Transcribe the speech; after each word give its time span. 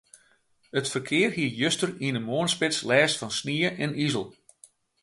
It 0.79 0.85
ferkear 0.93 1.29
hie 1.35 1.49
juster 1.61 1.91
yn 2.07 2.15
de 2.17 2.21
moarnsspits 2.27 2.79
lêst 2.89 3.19
fan 3.19 3.33
snie 3.39 3.69
en 3.83 3.97
izel. 4.05 4.25